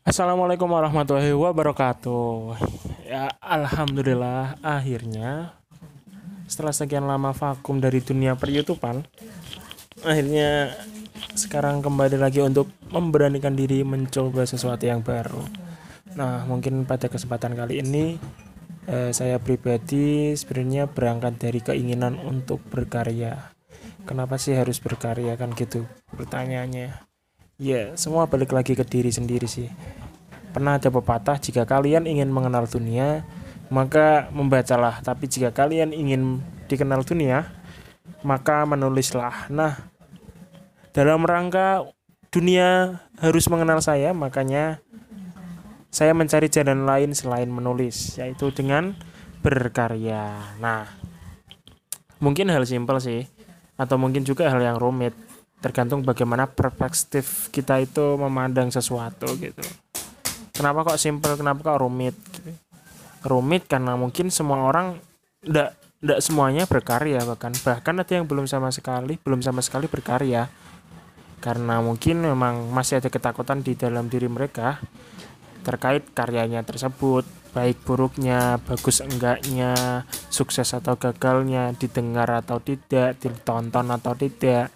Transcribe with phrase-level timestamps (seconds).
[0.00, 2.56] Assalamualaikum warahmatullahi wabarakatuh.
[3.04, 5.52] Ya, alhamdulillah akhirnya
[6.48, 9.04] setelah sekian lama vakum dari dunia per YouTubean,
[10.00, 10.72] akhirnya
[11.36, 15.44] sekarang kembali lagi untuk memberanikan diri mencoba sesuatu yang baru.
[16.16, 18.16] Nah, mungkin pada kesempatan kali ini
[18.88, 23.52] eh, saya pribadi sebenarnya berangkat dari keinginan untuk berkarya.
[24.08, 25.84] Kenapa sih harus berkarya kan gitu
[26.16, 27.09] pertanyaannya?
[27.60, 29.68] Ya, semua balik lagi ke diri sendiri sih.
[30.56, 33.28] Pernah ada pepatah, jika kalian ingin mengenal dunia,
[33.68, 35.04] maka membacalah.
[35.04, 36.40] Tapi jika kalian ingin
[36.72, 37.52] dikenal dunia,
[38.24, 39.52] maka menulislah.
[39.52, 39.76] Nah,
[40.96, 41.84] dalam rangka
[42.32, 44.80] dunia harus mengenal saya, makanya
[45.92, 48.96] saya mencari jalan lain selain menulis, yaitu dengan
[49.44, 50.56] berkarya.
[50.64, 50.88] Nah,
[52.24, 53.28] mungkin hal simpel sih,
[53.76, 55.12] atau mungkin juga hal yang rumit
[55.60, 59.60] tergantung bagaimana perspektif kita itu memandang sesuatu gitu.
[60.56, 62.52] Kenapa kok simple kenapa kok rumit gitu.
[63.20, 64.96] rumit karena mungkin semua orang
[65.44, 67.52] ndak ndak semuanya berkarya bahkan.
[67.52, 70.48] Bahkan ada yang belum sama sekali belum sama sekali berkarya.
[71.40, 74.80] Karena mungkin memang masih ada ketakutan di dalam diri mereka
[75.64, 77.24] terkait karyanya tersebut.
[77.50, 84.70] Baik buruknya bagus enggaknya sukses atau gagalnya didengar atau tidak ditonton atau tidak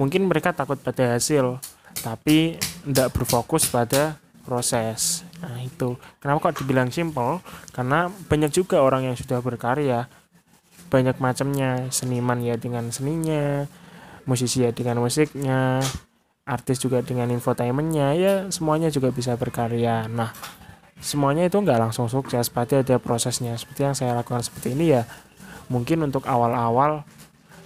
[0.00, 1.60] mungkin mereka takut pada hasil
[2.00, 2.56] tapi
[2.88, 4.16] tidak berfokus pada
[4.48, 5.22] proses.
[5.44, 6.00] Nah itu.
[6.18, 7.44] Kenapa kok dibilang simple
[7.76, 10.08] karena banyak juga orang yang sudah berkarya.
[10.88, 11.92] Banyak macamnya.
[11.92, 13.68] Seniman ya dengan seninya
[14.24, 15.80] musisi ya dengan musiknya
[16.44, 20.08] artis juga dengan infotainmentnya ya semuanya juga bisa berkarya.
[20.08, 20.32] Nah
[21.00, 23.54] semuanya itu nggak langsung sukses pasti ada prosesnya.
[23.60, 25.02] Seperti yang saya lakukan seperti ini ya
[25.70, 27.06] mungkin untuk awal-awal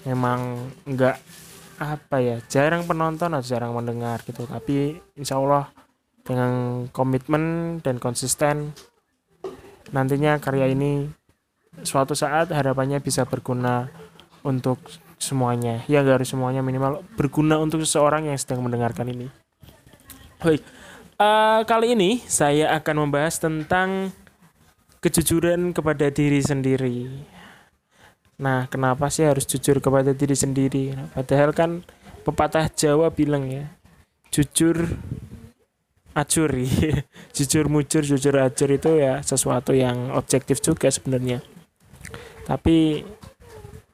[0.05, 1.17] memang nggak
[1.81, 4.47] apa ya jarang penonton atau jarang mendengar gitu.
[4.47, 5.71] Tapi insya Allah
[6.25, 8.73] dengan komitmen dan konsisten
[9.93, 11.11] nantinya karya ini
[11.85, 13.91] suatu saat harapannya bisa berguna
[14.47, 14.81] untuk
[15.19, 15.85] semuanya.
[15.91, 19.29] Ya gak harus semuanya minimal berguna untuk seseorang yang sedang mendengarkan ini.
[20.41, 20.63] Baik
[21.19, 24.11] uh, kali ini saya akan membahas tentang
[24.99, 27.09] kejujuran kepada diri sendiri
[28.41, 30.91] Nah, kenapa sih harus jujur kepada diri sendiri?
[30.95, 31.87] Nah, padahal kan
[32.27, 33.71] pepatah Jawa bilang ya,
[34.35, 34.91] jujur
[36.15, 36.51] acur
[37.37, 41.43] jujur mujur jujur acur itu ya sesuatu yang objektif juga sebenarnya.
[42.47, 43.07] Tapi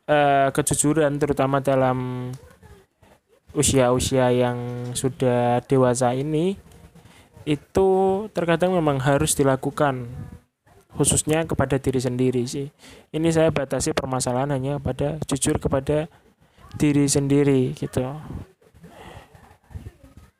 [0.09, 2.31] eh, kejujuran terutama dalam
[3.51, 6.55] usia-usia yang sudah dewasa ini
[7.49, 7.89] itu
[8.31, 10.07] terkadang memang harus dilakukan
[10.95, 12.69] khususnya kepada diri sendiri sih.
[13.15, 16.11] Ini saya batasi permasalahan hanya pada jujur kepada
[16.79, 18.05] diri sendiri gitu.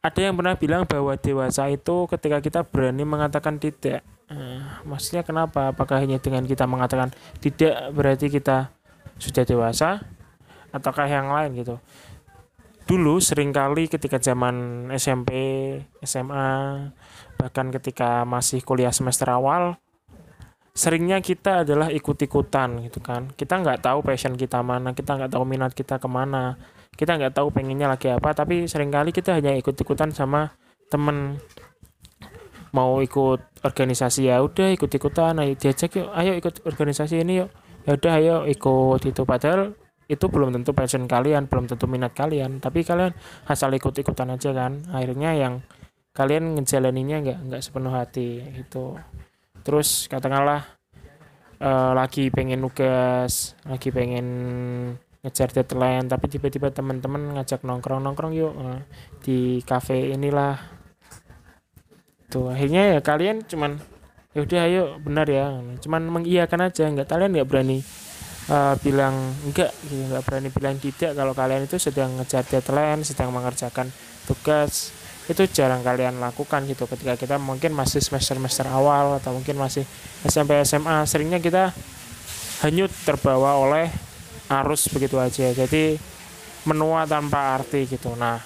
[0.01, 4.01] Ada yang pernah bilang bahwa dewasa itu ketika kita berani mengatakan tidak.
[4.33, 5.77] Nah, maksudnya kenapa?
[5.77, 7.13] Apakah hanya dengan kita mengatakan
[7.43, 8.73] tidak berarti kita
[9.21, 10.01] sudah dewasa
[10.73, 11.77] ataukah yang lain gitu?
[12.89, 15.31] Dulu sering kali ketika zaman SMP,
[16.01, 16.89] SMA,
[17.37, 19.77] bahkan ketika masih kuliah semester awal,
[20.81, 23.29] seringnya kita adalah ikut-ikutan gitu kan.
[23.37, 26.57] Kita nggak tahu passion kita mana kita nggak tahu minat kita ke mana
[26.97, 30.57] kita nggak tahu pengennya lagi apa tapi sering kali kita hanya ikut-ikutan sama
[30.89, 31.37] temen.
[32.73, 37.51] Mau ikut organisasi ya udah ikut-ikutan ayo diajak yuk ayo ikut organisasi ini yuk.
[37.85, 39.77] Ya udah ayo ikut itu padahal
[40.09, 43.13] itu belum tentu passion kalian belum tentu minat kalian tapi kalian
[43.45, 44.81] asal ikut-ikutan aja kan.
[44.97, 45.61] Akhirnya yang
[46.17, 48.97] kalian ngejalaninnya nggak nggak sepenuh hati itu
[49.71, 50.67] terus katakanlah
[51.63, 54.27] uh, lagi pengen nugas lagi pengen
[55.23, 58.83] ngejar deadline tapi tiba-tiba teman-teman ngajak nongkrong nongkrong yuk uh,
[59.23, 60.59] di cafe inilah.
[62.27, 63.79] Tuh akhirnya ya kalian cuman
[64.35, 65.55] ya udah ayo benar ya.
[65.79, 67.79] Cuman mengiyakan aja nggak kalian nggak berani
[68.51, 69.15] uh, bilang
[69.47, 73.87] enggak gitu nggak berani bilang tidak kalau kalian itu sedang ngejar deadline sedang mengerjakan
[74.27, 74.91] tugas
[75.31, 79.87] itu jarang kalian lakukan gitu ketika kita mungkin masih semester-semester awal atau mungkin masih
[80.27, 81.71] SMP SMA seringnya kita
[82.67, 83.89] hanyut terbawa oleh
[84.51, 85.55] arus begitu aja.
[85.55, 85.95] Jadi
[86.67, 88.13] menua tanpa arti gitu.
[88.19, 88.43] Nah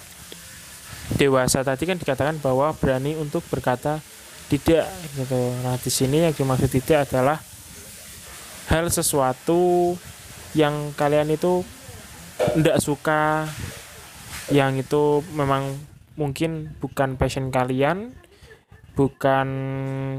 [1.17, 3.97] dewasa tadi kan dikatakan bahwa berani untuk berkata
[4.45, 4.85] tidak
[5.17, 5.41] gitu.
[5.65, 7.41] Nah di sini yang dimaksud tidak adalah
[8.69, 9.93] hal sesuatu
[10.53, 11.65] yang kalian itu
[12.53, 13.49] tidak suka
[14.53, 15.73] yang itu memang
[16.15, 18.15] mungkin bukan passion kalian
[18.95, 19.47] bukan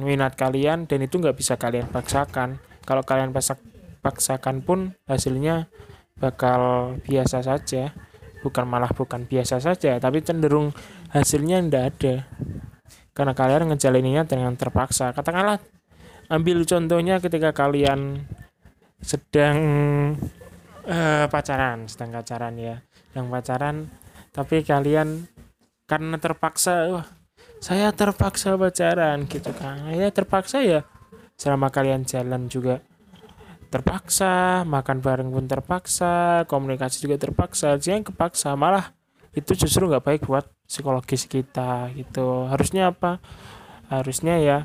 [0.05, 2.61] minat kalian dan itu nggak bisa kalian paksakan.
[2.85, 3.57] Kalau kalian paksa,
[4.05, 5.67] paksakan pun hasilnya
[6.21, 7.97] bakal biasa saja.
[8.45, 10.71] Bukan malah bukan biasa saja tapi cenderung
[11.11, 12.15] hasilnya ndak ada.
[13.17, 15.11] Karena kalian ngejalaninya dengan terpaksa.
[15.17, 15.59] Katakanlah
[16.29, 18.27] ambil contohnya ketika kalian
[18.99, 19.59] sedang
[20.89, 22.83] uh, pacaran sedang pacaran ya
[23.15, 23.87] yang pacaran
[24.35, 25.29] tapi kalian
[25.87, 27.07] karena terpaksa wah
[27.63, 29.89] saya terpaksa pacaran gitu kan.
[29.91, 30.85] Ya terpaksa ya.
[31.37, 32.85] Selama kalian jalan juga
[33.67, 37.81] terpaksa makan bareng pun terpaksa komunikasi juga terpaksa.
[37.81, 38.93] Jangan kepaksa malah
[39.37, 42.49] itu justru nggak baik buat psikologis kita gitu.
[42.49, 43.21] Harusnya apa?
[43.89, 44.59] Harusnya ya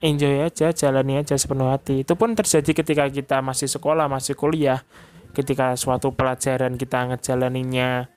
[0.00, 2.02] enjoy aja jalani aja sepenuh hati.
[2.02, 4.82] Itu pun terjadi ketika kita masih sekolah masih kuliah.
[5.30, 8.10] Ketika suatu pelajaran kita ngejalaninya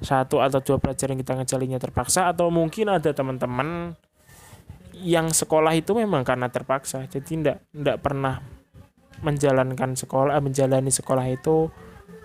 [0.00, 3.92] satu atau dua pelajaran kita ngejalinya terpaksa atau mungkin ada teman-teman
[5.00, 7.04] yang sekolah itu memang karena terpaksa.
[7.08, 8.40] Jadi tidak tidak pernah
[9.20, 11.68] menjalankan sekolah menjalani sekolah itu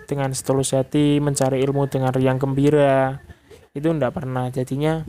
[0.08, 3.20] dengan setulus hati mencari ilmu dengan riang gembira.
[3.76, 4.48] Itu tidak pernah.
[4.48, 5.04] Jadinya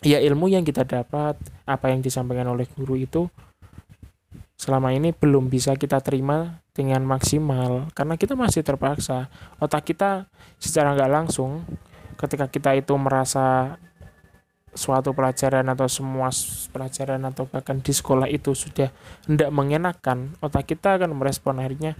[0.00, 1.36] ya ilmu yang kita dapat
[1.68, 3.28] apa yang disampaikan oleh guru itu
[4.56, 9.32] selama ini belum bisa kita terima dengan maksimal karena kita masih terpaksa.
[9.56, 10.28] Otak kita
[10.60, 11.64] secara nggak langsung
[12.20, 13.80] ketika kita itu merasa
[14.76, 16.28] suatu pelajaran atau semua
[16.68, 18.92] pelajaran atau bahkan di sekolah itu sudah
[19.24, 21.96] tidak mengenakan otak kita akan merespon akhirnya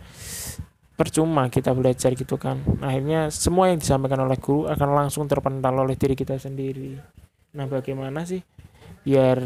[0.97, 2.61] percuma kita belajar gitu kan.
[2.85, 6.97] Akhirnya semua yang disampaikan oleh guru akan langsung terpental oleh diri kita sendiri.
[7.57, 8.41] Nah bagaimana sih
[9.05, 9.39] biar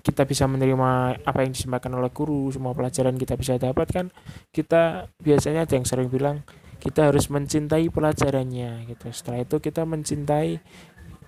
[0.00, 4.08] kita bisa menerima apa yang disampaikan oleh guru semua pelajaran kita bisa dapatkan
[4.52, 6.42] kita biasanya ada yang sering bilang
[6.80, 10.60] kita harus mencintai pelajarannya gitu setelah itu kita mencintai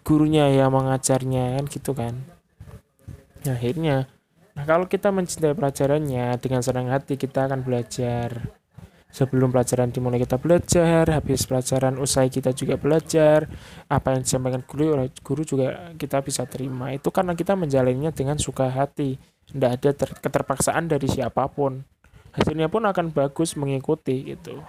[0.02, 2.14] gurunya yang mengajarnya kan gitu kan
[3.44, 4.08] akhirnya
[4.52, 8.52] Nah, kalau kita mencintai pelajarannya dengan senang hati, kita akan belajar.
[9.12, 13.44] Sebelum pelajaran dimulai kita belajar, habis pelajaran usai kita juga belajar.
[13.92, 16.96] Apa yang disampaikan guru oleh guru juga kita bisa terima.
[16.96, 19.20] Itu karena kita menjalannya dengan suka hati.
[19.52, 21.84] Tidak ada ter keterpaksaan dari siapa pun.
[22.32, 24.64] Hasilnya pun akan bagus mengikuti gitu.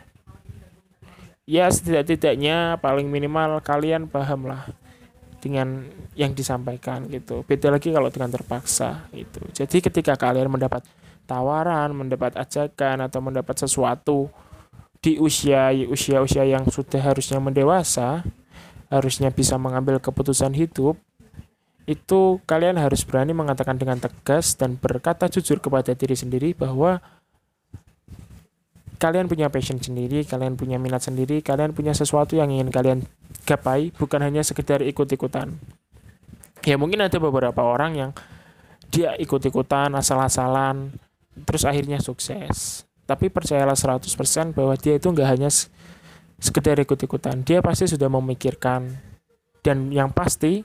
[1.47, 4.67] Ya setidak-tidaknya paling minimal kalian paham lah
[5.39, 5.87] dengan
[6.19, 7.47] yang disampaikan gitu.
[7.47, 9.39] Beda lagi kalau dengan terpaksa gitu.
[9.55, 10.83] Jadi ketika kalian mendapat
[11.25, 14.29] tawaran, mendapat ajakan atau mendapat sesuatu
[15.03, 18.23] di usia usia usia yang sudah harusnya mendewasa,
[18.87, 20.95] harusnya bisa mengambil keputusan hidup,
[21.83, 27.03] itu kalian harus berani mengatakan dengan tegas dan berkata jujur kepada diri sendiri bahwa
[29.03, 33.03] kalian punya passion sendiri, kalian punya minat sendiri, kalian punya sesuatu yang ingin kalian
[33.43, 35.59] gapai, bukan hanya sekedar ikut-ikutan.
[36.63, 38.11] Ya mungkin ada beberapa orang yang
[38.87, 40.95] dia ikut-ikutan, asal-asalan,
[41.41, 42.85] terus akhirnya sukses.
[43.03, 45.49] Tapi percayalah 100% bahwa dia itu nggak hanya
[46.39, 48.95] sekedar ikut-ikutan, dia pasti sudah memikirkan
[49.63, 50.63] dan yang pasti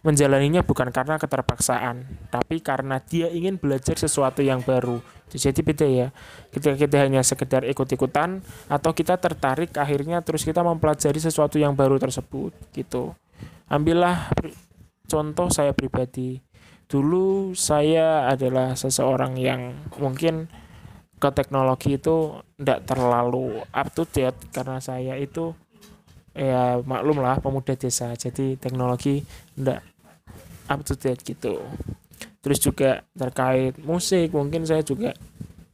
[0.00, 4.98] menjalaninya bukan karena keterpaksaan, tapi karena dia ingin belajar sesuatu yang baru.
[5.30, 6.08] Jadi beda ya.
[6.50, 12.00] Ketika kita hanya sekedar ikut-ikutan atau kita tertarik akhirnya terus kita mempelajari sesuatu yang baru
[12.00, 13.14] tersebut gitu.
[13.70, 14.34] Ambillah
[15.06, 16.42] contoh saya pribadi.
[16.90, 20.50] Dulu saya adalah seseorang yang mungkin
[21.22, 25.54] ke teknologi itu tidak terlalu up to date karena saya itu
[26.34, 28.10] ya maklum lah pemuda desa.
[28.18, 29.22] Jadi teknologi
[29.54, 29.86] tidak
[30.66, 31.62] up to date gitu.
[32.42, 35.14] Terus juga terkait musik mungkin saya juga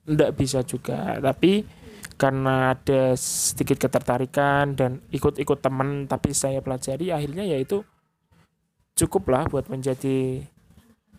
[0.05, 1.17] tidak bisa juga.
[1.17, 1.64] Tapi
[2.17, 7.85] karena ada sedikit ketertarikan dan ikut-ikut teman tapi saya pelajari akhirnya yaitu
[8.97, 10.49] cukup lah buat menjadi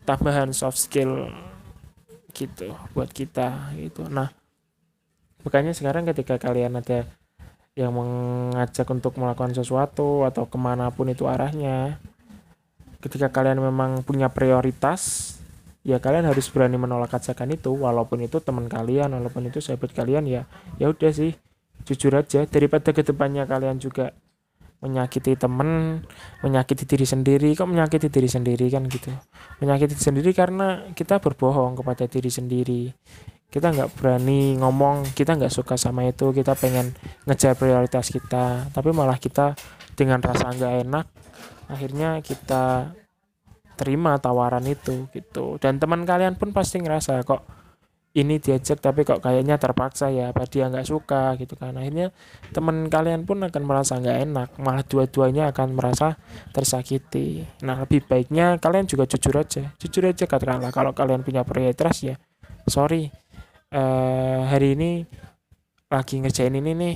[0.08, 1.28] tambahan soft skill
[2.32, 4.08] gitu buat kita gitu.
[4.08, 4.32] Nah
[5.44, 7.04] makanya sekarang ketika kalian ada
[7.76, 12.02] yang mengajak untuk melakukan sesuatu atau ke mana pun itu arahnya
[13.04, 15.36] ketika kalian memang punya prioritas
[15.86, 17.76] ya kalian harus berani menolak ajakan itu.
[17.76, 20.42] Walaupun itu teman kalian walaupun itu sahabat kalian ya
[20.80, 21.36] ya udah sih
[21.84, 22.48] jujur aja.
[22.48, 24.16] Daripada ke depannya kalian juga
[24.78, 26.02] menyakiti temen
[26.46, 27.50] menyakiti diri sendiri.
[27.58, 29.10] Kok menyakiti diri sendiri kan gitu?
[29.64, 32.82] Menyakiti diri sendiri karena kita berbohong kepada diri sendiri.
[33.48, 36.30] Kita nggak berani ngomong kita nggak suka sama itu.
[36.30, 36.94] Kita pengen
[37.26, 39.58] ngejar prioritas kita tapi malah kita
[39.98, 41.06] dengan rasa nggak enak
[41.68, 42.96] akhirnya kita
[43.78, 45.62] terima tawaran itu gitu.
[45.62, 47.57] Dan teman kalian pun pasti ngerasa kok
[48.18, 51.78] ini diajak tapi kok kayaknya terpaksa ya apa dia nggak suka gitu kan.
[51.78, 52.10] Akhirnya
[52.50, 56.18] teman kalian pun akan merasa nggak enak malah dua-duanya akan merasa
[56.50, 57.46] tersakiti.
[57.62, 62.18] Nah lebih baiknya kalian juga jujur aja jujur aja katakanlah kalau kalian punya prioritas ya.
[62.66, 63.14] Sorry
[63.72, 65.06] uh, hari ini
[65.88, 66.96] lagi ngerjain ini nih.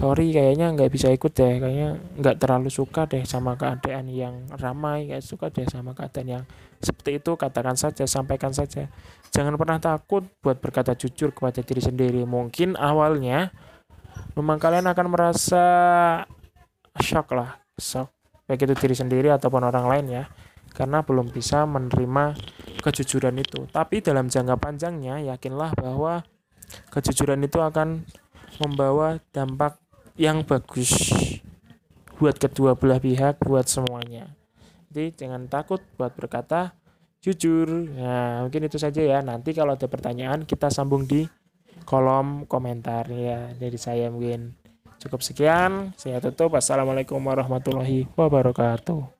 [0.00, 5.10] Sorry kayaknya nggak bisa ikut deh kayaknya nggak terlalu suka deh sama keadaan yang ramai
[5.10, 6.44] nggak suka deh sama keadaan yang
[6.80, 8.88] seperti itu katakan saja sampaikan saja
[9.30, 12.22] jangan pernah takut buat berkata jujur kepada diri sendiri.
[12.26, 13.54] Mungkin awalnya
[14.34, 15.64] memang kalian akan merasa
[16.98, 18.10] shock lah shock.
[18.44, 20.24] Baik itu diri sendiri ataupun orang lain ya.
[20.70, 22.38] Karena belum bisa menerima
[22.82, 23.66] kejujuran itu.
[23.70, 26.22] Tapi dalam jangka panjangnya yakinlah bahwa
[26.94, 28.06] kejujuran itu akan
[28.62, 29.78] membawa dampak
[30.18, 31.10] yang bagus
[32.20, 34.28] buat kedua belah pihak, buat semuanya.
[34.92, 36.76] Jadi jangan takut buat berkata
[37.20, 37.68] jujur.
[37.94, 39.20] Nah, mungkin itu saja ya.
[39.20, 41.28] Nanti kalau ada pertanyaan kita sambung di
[41.84, 44.56] kolom komentar ya dari saya mungkin
[45.00, 45.92] cukup sekian.
[45.96, 46.56] Saya tutup.
[46.56, 49.19] Assalamualaikum warahmatullahi wabarakatuh.